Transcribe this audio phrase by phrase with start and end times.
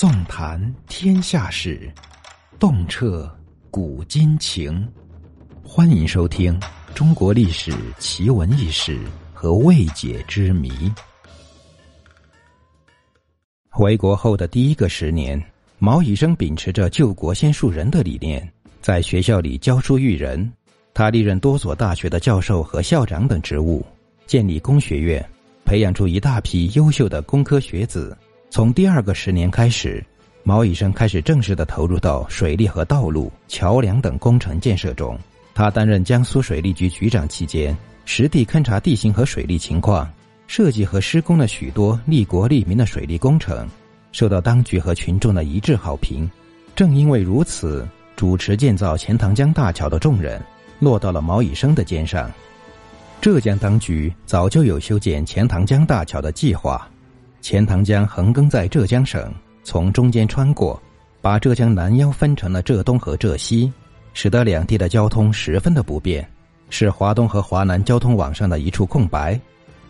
[0.00, 1.92] 纵谈天下事，
[2.58, 3.30] 洞彻
[3.70, 4.90] 古今情。
[5.62, 6.58] 欢迎收听
[6.94, 8.98] 《中国历史奇闻异事
[9.34, 10.70] 和未解之谜》。
[13.68, 15.38] 回国后的第一个十年，
[15.78, 20.50] 毛以生秉持着救国先树人的理念，在学校里教书育人。
[20.94, 23.84] 他历任多所大学的教授和校长等职务，
[24.26, 25.22] 建立工学院，
[25.66, 28.16] 培养出一大批优秀的工科学子。
[28.50, 30.04] 从第二个十年开始，
[30.42, 35.16] 毛以生开始正式的投入到水利和道路、桥梁等工程建设中。
[35.54, 40.10] 他担任江苏水利局局长期间，实地勘察地形和水利情况，
[40.48, 43.68] 设计和施工了许多利国利民的水利工程，
[44.10, 46.28] 受到当局和群众的一致好评。
[46.74, 50.42] 正因为如此，主持建造钱塘江大桥的重任
[50.80, 52.28] 落到了毛以生的肩上。
[53.20, 56.90] 浙江当局早就有修建钱塘江大桥的计划。
[57.40, 59.32] 钱塘江横亘在浙江省，
[59.64, 60.80] 从中间穿过，
[61.20, 63.72] 把浙江南腰分成了浙东和浙西，
[64.12, 66.28] 使得两地的交通十分的不便，
[66.68, 69.40] 是华东和华南交通网上的一处空白。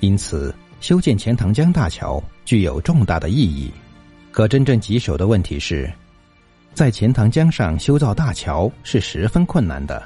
[0.00, 3.70] 因此，修建钱塘江大桥具有重大的意义。
[4.32, 5.90] 可真正棘手的问题是，
[6.72, 10.02] 在钱塘江上修造大桥是十分困难的。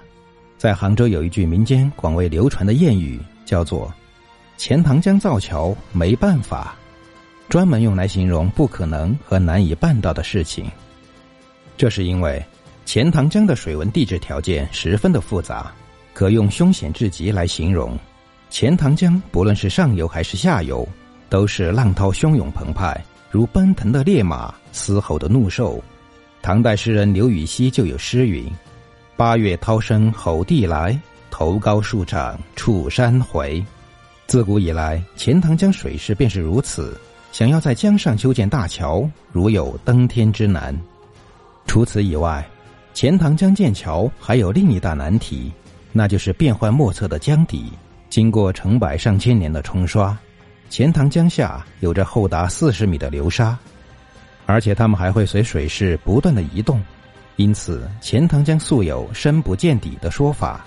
[0.58, 3.92] 在杭州有一句民间广为流传的谚语，叫做
[4.58, 6.76] “钱塘江造桥没办法”。
[7.48, 10.70] 专门用来形容不可能和难以办到的事情。
[11.76, 12.44] 这是因为
[12.84, 15.72] 钱塘江的水文地质条件十分的复杂，
[16.12, 17.98] 可用凶险至极来形容。
[18.50, 20.86] 钱塘江不论是上游还是下游，
[21.28, 25.82] 都是浪涛汹涌澎湃，如奔腾的烈马，嘶吼的怒兽。
[26.40, 28.50] 唐代诗人刘禹锡就有诗云
[29.16, 30.98] ：“八月涛声吼地来，
[31.30, 33.64] 头高数丈触山回。”
[34.26, 36.98] 自古以来，钱塘江水势便是如此。
[37.30, 40.76] 想要在江上修建大桥，如有登天之难。
[41.66, 42.44] 除此以外，
[42.94, 45.52] 钱塘江建桥还有另一大难题，
[45.92, 47.72] 那就是变幻莫测的江底。
[48.08, 50.16] 经过成百上千年的冲刷，
[50.70, 53.56] 钱塘江下有着厚达四十米的流沙，
[54.46, 56.82] 而且它们还会随水势不断的移动，
[57.36, 60.64] 因此钱塘江素有“深不见底”的说法。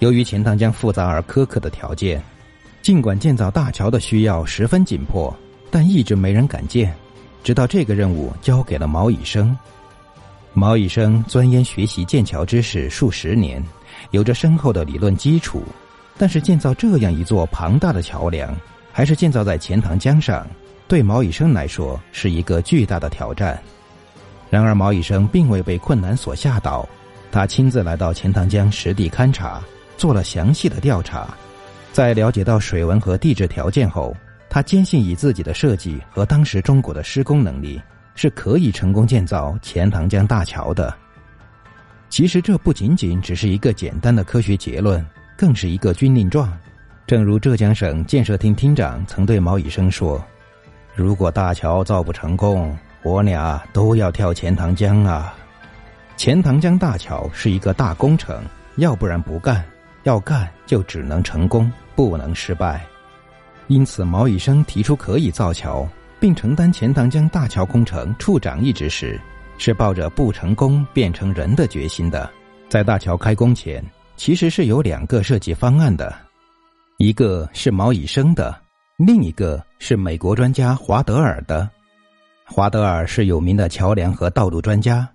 [0.00, 2.20] 由于钱塘江复杂而苛刻的条件，
[2.82, 5.34] 尽管建造大桥的需要十分紧迫。
[5.70, 6.94] 但一直没人敢建，
[7.42, 9.56] 直到这个任务交给了毛以生。
[10.54, 13.62] 毛以生钻研学习建桥知识数十年，
[14.10, 15.62] 有着深厚的理论基础。
[16.20, 18.52] 但是建造这样一座庞大的桥梁，
[18.90, 20.44] 还是建造在钱塘江上，
[20.88, 23.56] 对毛以生来说是一个巨大的挑战。
[24.50, 26.88] 然而毛以生并未被困难所吓倒，
[27.30, 29.62] 他亲自来到钱塘江实地勘察，
[29.96, 31.28] 做了详细的调查。
[31.92, 34.12] 在了解到水文和地质条件后，
[34.50, 37.80] 他坚信以自己的设计和当时中国的施工能力，
[38.14, 40.94] 是可以成功建造钱塘江大桥的。
[42.08, 45.04] 其实这不仅仅只是一个简单的科学结论，
[45.36, 46.50] 更是一个军令状。
[47.06, 50.22] 正如浙江省建设厅厅长曾对毛以生说
[50.94, 55.34] ：“如果大桥造不成功，我俩都要跳钱塘江啊！”
[56.16, 58.42] 钱塘江大桥是一个大工程，
[58.76, 59.64] 要不然不干，
[60.02, 62.84] 要干就只能成功，不能失败。
[63.68, 65.86] 因此，毛以生提出可以造桥，
[66.18, 69.20] 并承担钱塘江大桥工程处长一职时，
[69.58, 72.28] 是抱着不成功变成人的决心的。
[72.68, 73.84] 在大桥开工前，
[74.16, 76.14] 其实是有两个设计方案的，
[76.96, 78.58] 一个是毛以生的，
[78.96, 81.68] 另一个是美国专家华德尔的。
[82.46, 85.06] 华德尔是有名的桥梁和道路专家，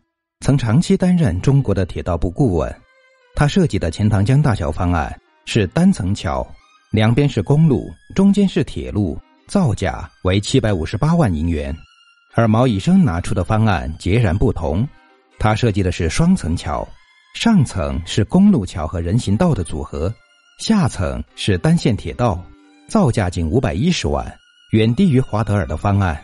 [0.41, 2.75] 曾长期担任中国的铁道部顾问。
[3.33, 6.47] 他设计的钱塘江大桥方案是单层桥。
[6.93, 11.75] 两边是公路，中间是铁路，造价为七百五十八万银元。
[12.35, 14.87] 而毛以生拿出的方案截然不同，
[15.39, 16.87] 他设计的是双层桥，
[17.33, 20.13] 上层是公路桥和人行道的组合，
[20.59, 22.39] 下层是单线铁道，
[22.87, 24.31] 造价仅五百一十万，
[24.73, 26.23] 远低于华德尔的方案。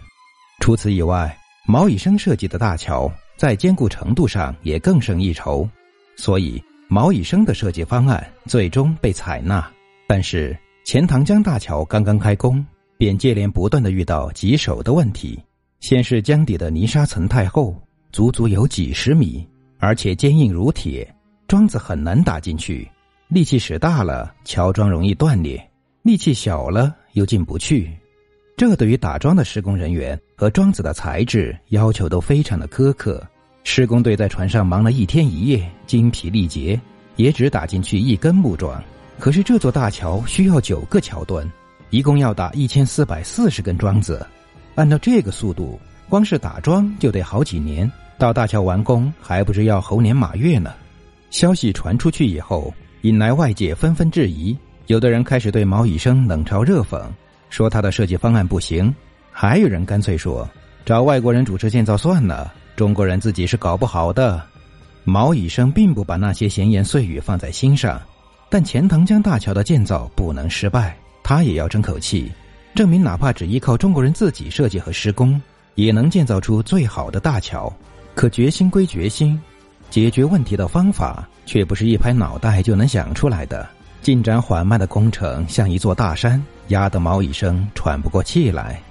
[0.59, 1.35] 除此以外，
[1.67, 5.67] 毛以生设计的大桥在坚固程度上也更胜一筹，
[6.15, 9.67] 所以毛以生的设计方案最终被采纳。
[10.07, 10.57] 但是
[10.89, 12.65] 钱塘江大桥刚刚开工，
[12.97, 15.39] 便接连不断的遇到棘手的问题。
[15.81, 17.79] 先是江底的泥沙层太厚，
[18.11, 19.47] 足足有几十米，
[19.77, 21.07] 而且坚硬如铁，
[21.47, 22.89] 桩子很难打进去。
[23.27, 25.59] 力气使大了，桥桩容易断裂；
[26.01, 27.91] 力气小了，又进不去。
[28.57, 33.23] 这对于打桩的施工人员和桩子的材质要求都非常的苛刻。
[33.63, 36.81] 施工队在船上忙了一天一夜，精疲力竭，
[37.15, 38.83] 也只打进去一根木桩。
[39.19, 41.51] 可是这座大桥需要九个桥墩，
[41.89, 44.25] 一共要打一千四百四十根桩子。
[44.75, 45.77] 按照这个速度，
[46.07, 50.73] 光是打桩就得好几年，到大桥完工还不知要猴年马月呢。
[51.31, 54.57] 消息传出去以后，引来外界纷纷质疑，
[54.87, 57.03] 有的人开始对毛以生冷嘲热讽，
[57.49, 58.89] 说他的设计方案不行；
[59.31, 60.49] 还有人干脆说
[60.85, 64.41] 找外国人主持建造算了，中国人自己是搞不好的。
[65.03, 67.99] 毛以生并不把那些闲言碎语放在心上，
[68.49, 72.31] 但钱塘江大桥的建造不能失败，他也要争口气，
[72.73, 75.39] 证明哪怕只依靠中国人自己设计和施工，
[75.75, 77.71] 也能建造出最好的大桥。
[78.15, 79.39] 可决心归决心，
[79.91, 83.67] 解决问题的方法却不是一拍脑袋就能想出来的。
[84.01, 88.81] 进展缓慢的工程像一座大山，压得毛以生喘不过气来。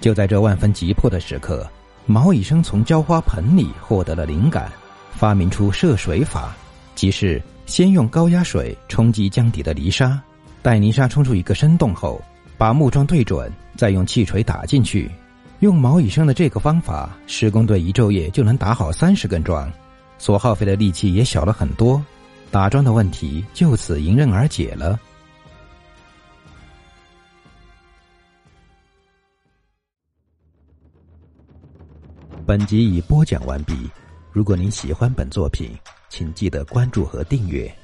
[0.00, 1.66] 就在这万分急迫的时刻，
[2.04, 4.70] 毛以生从浇花盆里获得了灵感。
[5.12, 6.54] 发明出涉水法，
[6.94, 10.20] 即是先用高压水冲击江底的泥沙，
[10.62, 12.22] 待泥沙冲出一个深洞后，
[12.56, 15.10] 把木桩对准，再用气锤打进去。
[15.60, 19.72] 用毛以生的这个方法，施工队一昼夜就能打好三十根桩，
[20.18, 22.04] 所耗费的力气也小了很多，
[22.50, 24.98] 打桩的问题就此迎刃而解了。
[32.46, 33.74] 本集已播讲完毕。
[34.30, 35.70] 如果您喜欢本作品，
[36.16, 37.76] 请记得关注和订阅。